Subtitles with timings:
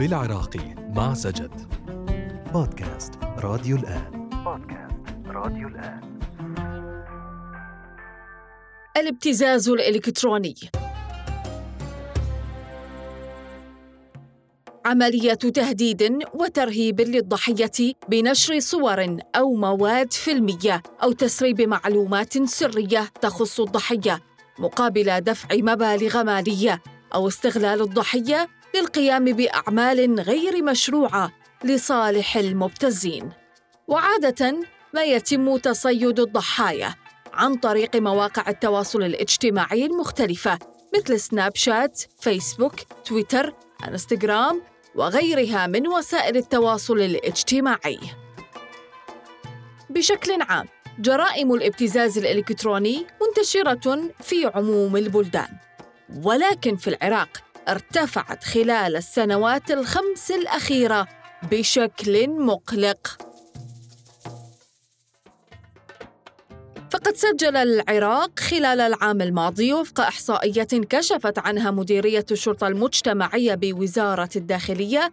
[0.00, 1.50] بالعراقي مع سجد.
[2.52, 4.28] بودكاست راديو الآن.
[4.44, 6.20] بودكاست راديو الآن.
[8.96, 10.54] الابتزاز الإلكتروني.
[14.84, 24.22] عملية تهديد وترهيب للضحية بنشر صور أو مواد فيلمية أو تسريب معلومات سرية تخص الضحية
[24.58, 26.82] مقابل دفع مبالغ مالية
[27.14, 31.32] أو استغلال الضحية للقيام بأعمال غير مشروعة
[31.64, 33.30] لصالح المبتزين.
[33.88, 34.60] وعادة
[34.94, 36.94] ما يتم تصيد الضحايا
[37.32, 40.58] عن طريق مواقع التواصل الاجتماعي المختلفة
[40.94, 43.54] مثل سناب شات، فيسبوك، تويتر،
[43.88, 44.62] انستغرام
[44.94, 47.98] وغيرها من وسائل التواصل الاجتماعي.
[49.90, 50.66] بشكل عام،
[50.98, 55.48] جرائم الابتزاز الإلكتروني منتشرة في عموم البلدان،
[56.24, 57.28] ولكن في العراق
[57.68, 61.08] ارتفعت خلال السنوات الخمس الأخيرة
[61.50, 63.18] بشكل مقلق.
[66.90, 75.12] فقد سجل العراق خلال العام الماضي وفق إحصائيات كشفت عنها مديرية الشرطة المجتمعية بوزارة الداخلية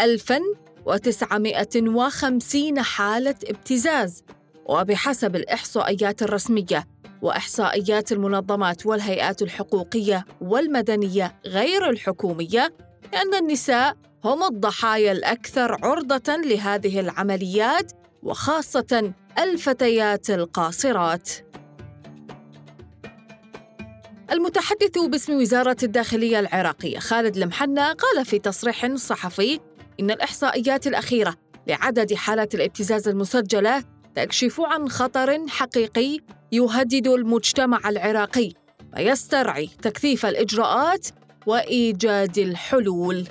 [0.00, 4.24] 1950 حالة ابتزاز
[4.66, 6.86] وبحسب الإحصائيات الرسمية
[7.22, 12.74] وإحصائيات المنظمات والهيئات الحقوقية والمدنية غير الحكومية
[13.14, 21.30] أن النساء هم الضحايا الأكثر عرضة لهذه العمليات وخاصة الفتيات القاصرات.
[24.32, 29.60] المتحدث باسم وزارة الداخلية العراقية خالد المحنى قال في تصريح صحفي
[30.00, 31.34] إن الإحصائيات الأخيرة
[31.66, 33.84] لعدد حالات الابتزاز المسجلة
[34.18, 36.18] تكشف عن خطر حقيقي
[36.52, 38.52] يهدد المجتمع العراقي
[38.96, 41.06] ويسترعي تكثيف الإجراءات
[41.46, 43.24] وإيجاد الحلول.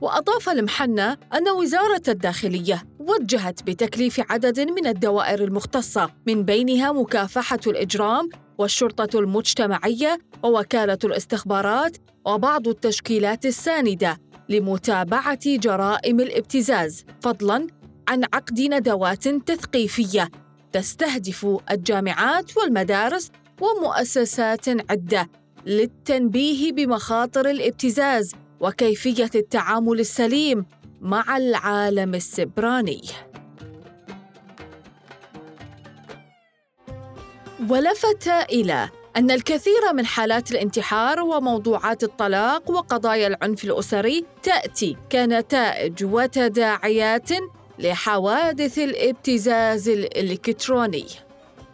[0.00, 1.02] وأضاف المحنى
[1.34, 10.18] أن وزارة الداخلية وجهت بتكليف عدد من الدوائر المختصة من بينها مكافحة الإجرام والشرطة المجتمعية
[10.42, 14.18] ووكالة الاستخبارات وبعض التشكيلات الساندة
[14.48, 17.81] لمتابعة جرائم الابتزاز فضلاً
[18.12, 20.30] عن عقد ندوات تثقيفية
[20.72, 23.30] تستهدف الجامعات والمدارس
[23.60, 25.30] ومؤسسات عدة
[25.66, 30.66] للتنبيه بمخاطر الابتزاز وكيفية التعامل السليم
[31.00, 33.02] مع العالم السبراني.
[37.68, 47.30] ولفت إلى أن الكثير من حالات الانتحار وموضوعات الطلاق وقضايا العنف الأسري تأتي كنتائج وتداعيات
[47.78, 51.06] لحوادث الابتزاز الإلكتروني.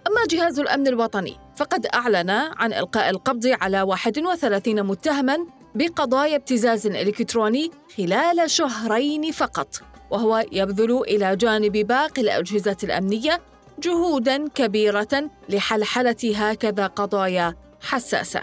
[0.06, 7.70] أما جهاز الأمن الوطني فقد أعلن عن إلقاء القبض على 31 متهما بقضايا ابتزاز إلكتروني
[7.96, 13.40] خلال شهرين فقط وهو يبذل إلى جانب باقي الأجهزة الأمنية
[13.78, 18.42] جهودا كبيرة لحلحلة هكذا قضايا حساسة.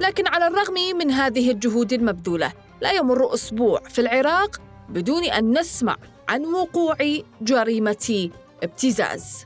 [0.00, 5.96] لكن على الرغم من هذه الجهود المبذولة لا يمر أسبوع في العراق بدون أن نسمع
[6.28, 6.96] عن وقوع
[7.42, 8.30] جريمة
[8.62, 9.44] ابتزاز.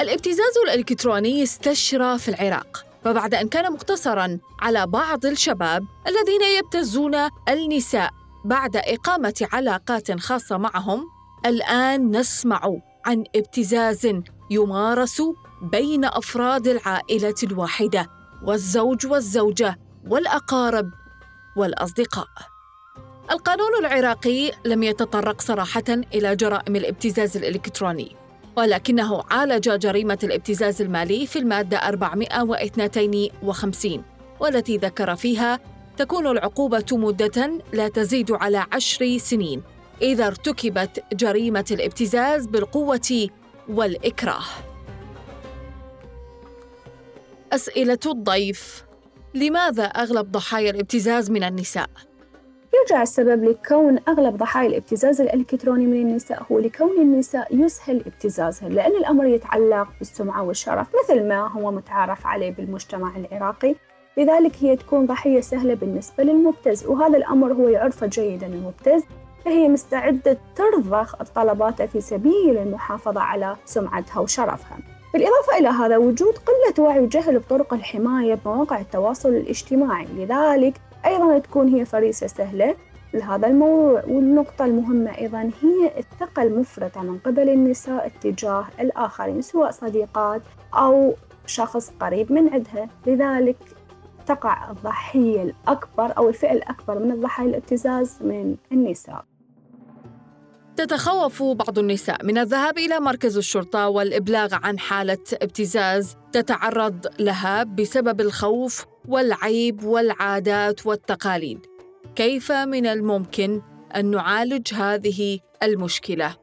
[0.00, 7.14] الابتزاز الإلكتروني استشرى في العراق فبعد أن كان مقتصرا على بعض الشباب الذين يبتزون
[7.48, 8.10] النساء
[8.44, 11.04] بعد إقامة علاقات خاصة معهم
[11.46, 12.72] الآن نسمع
[13.06, 14.08] عن ابتزاز
[14.50, 15.22] يمارس
[15.62, 18.10] بين أفراد العائلة الواحدة
[18.44, 20.90] والزوج والزوجة والأقارب
[21.56, 22.55] والأصدقاء.
[23.30, 28.16] القانون العراقي لم يتطرق صراحة إلى جرائم الابتزاز الإلكتروني
[28.56, 34.02] ولكنه عالج جريمة الابتزاز المالي في المادة 452
[34.40, 35.60] والتي ذكر فيها
[35.96, 39.62] تكون العقوبة مدة لا تزيد على عشر سنين
[40.02, 43.28] إذا ارتكبت جريمة الابتزاز بالقوة
[43.68, 44.44] والإكراه.
[47.52, 48.84] أسئلة الضيف:
[49.34, 51.90] لماذا أغلب ضحايا الابتزاز من النساء؟
[52.74, 58.96] يرجع السبب لكون أغلب ضحايا الابتزاز الإلكتروني من النساء هو لكون النساء يسهل ابتزازهن لأن
[58.96, 63.74] الأمر يتعلق بالسمعة والشرف مثل ما هو متعارف عليه بالمجتمع العراقي.
[64.16, 69.02] لذلك هي تكون ضحية سهلة بالنسبة للمبتز وهذا الأمر هو يعرفه جيدا المبتز.
[69.44, 74.78] فهي مستعدة ترضخ الطلبات في سبيل المحافظة على سمعتها وشرفها.
[75.12, 80.06] بالإضافة إلى هذا وجود قلة وعي وجهل بطرق الحماية بمواقع التواصل الاجتماعي.
[80.16, 80.74] لذلك
[81.06, 82.74] أيضا تكون هي فريسة سهلة
[83.14, 90.42] لهذا الموضوع والنقطة المهمة أيضا هي الثقة المفرطة من قبل النساء اتجاه الآخرين سواء صديقات
[90.74, 91.14] أو
[91.46, 92.88] شخص قريب من عندها.
[93.06, 93.56] لذلك
[94.26, 99.24] تقع الضحية الأكبر أو الفئة الأكبر من الضحايا الابتزاز من النساء.
[100.76, 108.20] تتخوف بعض النساء من الذهاب إلى مركز الشرطة والإبلاغ عن حالة ابتزاز تتعرض لها بسبب
[108.20, 111.58] الخوف والعيب والعادات والتقاليد.
[112.14, 113.62] كيف من الممكن
[113.96, 116.36] أن نعالج هذه المشكلة؟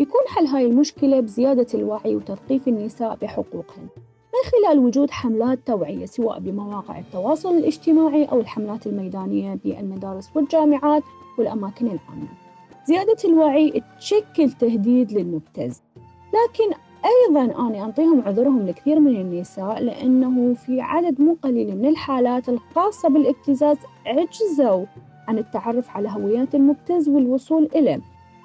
[0.00, 3.88] يكون حل هاي المشكلة بزيادة الوعي وتثقيف النساء بحقوقهن
[4.34, 11.02] من خلال وجود حملات توعية سواء بمواقع التواصل الاجتماعي أو الحملات الميدانية بالمدارس والجامعات
[11.38, 12.47] والأماكن العامة
[12.88, 15.82] زيادة الوعي تشكل تهديد للمبتز
[16.28, 16.74] لكن
[17.04, 23.08] أيضا أنا أعطيهم عذرهم لكثير من النساء لأنه في عدد مو قليل من الحالات الخاصة
[23.08, 23.76] بالابتزاز
[24.06, 24.84] عجزوا
[25.28, 28.00] عن التعرف على هويات المبتز والوصول إليه.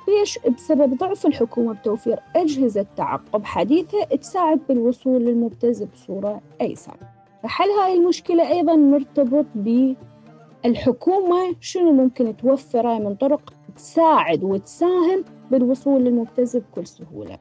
[0.08, 6.98] ليش؟ بسبب ضعف الحكومة بتوفير أجهزة تعقب حديثة تساعد بالوصول للمبتز بصورة أيسر.
[7.44, 9.46] فحل هاي المشكلة أيضا مرتبط
[10.64, 17.38] بالحكومة شنو ممكن توفره من طرق تساعد وتساهم بالوصول للمبتز بكل سهولة.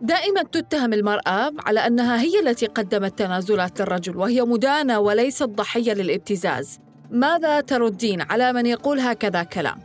[0.00, 6.80] دائما تتهم المرأة على أنها هي التي قدمت تنازلات للرجل وهي مدانة وليست ضحية للابتزاز.
[7.10, 9.78] ماذا تردين على من يقول هكذا كلام؟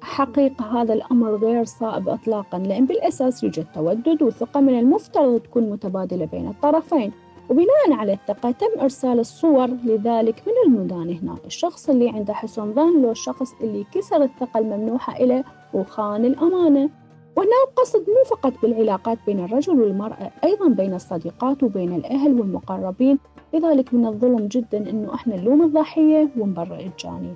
[0.00, 6.24] حقيقة هذا الأمر غير صائب إطلاقا لأن بالأساس يوجد تودد وثقة من المفترض تكون متبادلة
[6.24, 7.12] بين الطرفين.
[7.50, 11.36] وبناء على الثقة تم إرسال الصور لذلك من المدان هنا.
[11.46, 15.44] الشخص اللي عنده حسن ظن له الشخص اللي كسر الثقة الممنوحة إليه
[15.74, 16.90] وخان الأمانة.
[17.36, 23.18] وهنا القصد مو فقط بالعلاقات بين الرجل والمرأة أيضا بين الصديقات وبين الأهل والمقربين.
[23.54, 27.34] لذلك من الظلم جدا أنه إحنا نلوم الضحية ونبرئ الجاني.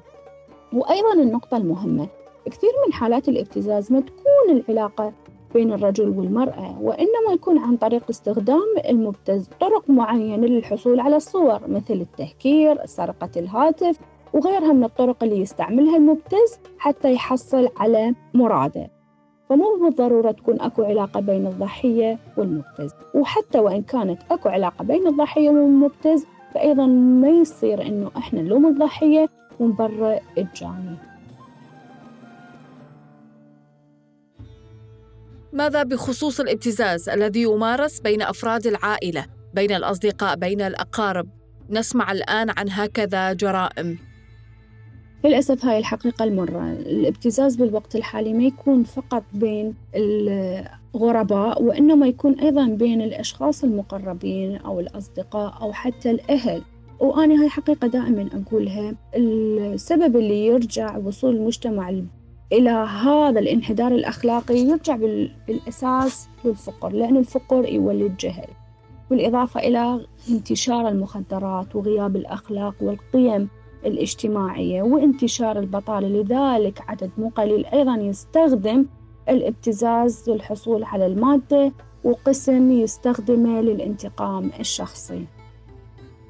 [0.72, 2.08] وأيضا النقطة المهمة
[2.46, 5.12] كثير من حالات الابتزاز ما تكون العلاقة
[5.54, 11.94] بين الرجل والمرأة وإنما يكون عن طريق استخدام المبتز طرق معينة للحصول على الصور مثل
[11.94, 13.98] التهكير، سرقة الهاتف
[14.32, 18.90] وغيرها من الطرق اللي يستعملها المبتز حتى يحصل على مراده.
[19.48, 22.90] فمو بالضرورة تكون أكو علاقة بين الضحية والمبتز.
[23.14, 29.28] وحتى وإن كانت أكو علاقة بين الضحية والمبتز فأيضا ما يصير إنه إحنا نلوم الضحية
[29.60, 30.96] ونبرئ الجاني
[35.52, 41.28] ماذا بخصوص الابتزاز الذي يمارس بين أفراد العائلة بين الأصدقاء بين الأقارب؟
[41.70, 43.98] نسمع الآن عن هكذا جرائم.
[45.24, 46.72] للأسف هاي الحقيقة المرة.
[46.72, 54.80] الابتزاز بالوقت الحالي ما يكون فقط بين الغرباء وإنما يكون أيضا بين الأشخاص المقربين أو
[54.80, 56.62] الأصدقاء أو حتى الأهل.
[57.00, 61.90] وأنا هاي حقيقة دائما أقولها السبب اللي يرجع وصول المجتمع
[62.52, 64.96] إلى هذا الانحدار الأخلاقي يرجع
[65.46, 68.48] بالأساس للفقر لأن الفقر يولد جهل
[69.10, 73.48] بالإضافة إلى انتشار المخدرات وغياب الأخلاق والقيم
[73.86, 78.86] الاجتماعية وانتشار البطالة لذلك عدد مو قليل أيضا يستخدم
[79.28, 81.72] الابتزاز للحصول على المادة
[82.04, 85.26] وقسم يستخدمه للانتقام الشخصي.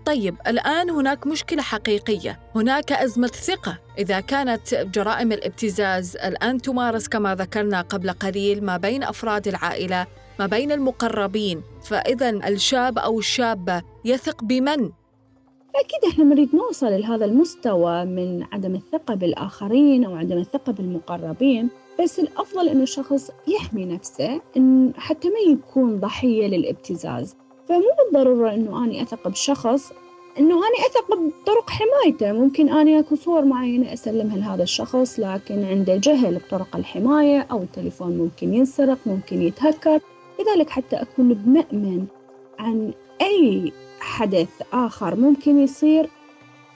[0.09, 2.41] طيب الآن هناك مشكلة حقيقية.
[2.55, 3.79] هناك أزمة ثقة.
[3.99, 10.07] إذا كانت جرائم الابتزاز الآن تمارس كما ذكرنا قبل قليل ما بين أفراد العائلة
[10.39, 14.91] ما بين المقربين فإذا الشاب أو الشابة يثق بمن؟
[15.75, 21.69] أكيد إحنا نريد نوصل لهذا المستوى من عدم الثقة بالآخرين أو عدم الثقة بالمقربين.
[22.01, 27.37] بس الأفضل إنه الشخص يحمي نفسه إن حتى ما يكون ضحية للابتزاز.
[27.69, 29.93] فمو بالضرورة إنه أني أثق بشخص
[30.39, 32.33] إنه أنا أثق بطرق حمايته.
[32.33, 38.19] ممكن أنا أكو صور معينة أسلمها لهذا الشخص لكن عنده جهل بطرق الحماية أو التليفون
[38.19, 40.01] ممكن ينسرق ممكن يتهكر.
[40.41, 42.07] لذلك حتى أكون بمأمن
[42.59, 46.11] عن أي حدث آخر ممكن يصير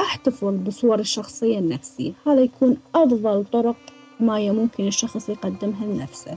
[0.01, 2.13] أحتفظ بصور الشخصية النفسية.
[2.27, 3.77] هذا يكون أفضل طرق
[4.19, 6.37] حماية ممكن الشخص يقدمها لنفسه.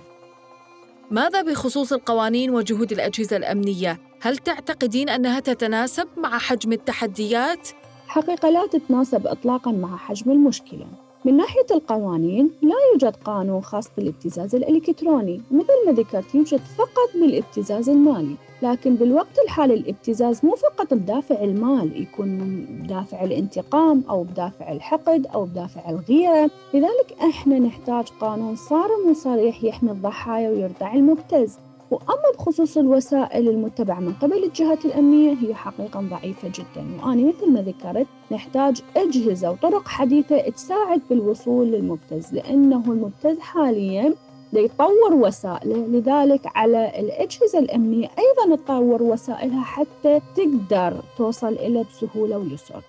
[1.11, 7.69] ماذا بخصوص القوانين وجهود الأجهزة الأمنية؟ هل تعتقدين أنها تتناسب مع حجم التحديات؟
[8.07, 10.87] حقيقة لا تتناسب إطلاقا مع حجم المشكلة
[11.25, 17.89] من ناحية القوانين لا يوجد قانون خاص بالابتزاز الإلكتروني مثل ما ذكرت يوجد فقط بالابتزاز
[17.89, 18.35] المالي.
[18.61, 25.45] لكن بالوقت الحالي الابتزاز مو فقط بدافع المال يكون بدافع الانتقام أو بدافع الحقد أو
[25.45, 26.49] بدافع الغيرة.
[26.73, 31.57] لذلك إحنا نحتاج قانون صارم وصريح يحمي الضحايا ويردع المبتز.
[31.91, 36.87] وأما بخصوص الوسائل المتبعة من قبل الجهات الأمنية هي حقيقة ضعيفة جدا.
[37.03, 44.13] وأنا مثل ما ذكرت نحتاج أجهزة وطرق حديثة تساعد بالوصول للمبتز لأنه المبتز حاليا
[44.53, 52.81] ليطور وسائله لذلك على الأجهزة الأمنية أيضا تطور وسائلها حتى تقدر توصل إلى بسهولة ويسر.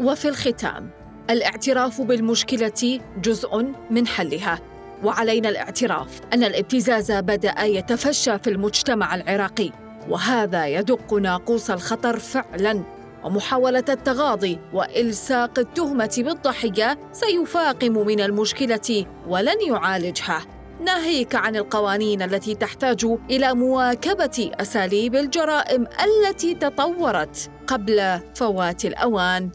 [0.00, 0.90] وفي الختام
[1.30, 4.58] الاعتراف بالمشكلة جزء من حلها.
[5.04, 9.70] وعلينا الاعتراف أن الابتزاز بدأ يتفشى في المجتمع العراقي
[10.08, 12.82] وهذا يدق ناقوس الخطر فعلا.
[13.24, 20.42] ومحاولة التغاضي وإلساق التهمة بالضحية سيفاقم من المشكلة ولن يعالجها.
[20.84, 29.50] ناهيك عن القوانين التي تحتاج إلى مواكبة أساليب الجرائم التي تطورت قبل فوات الأوان.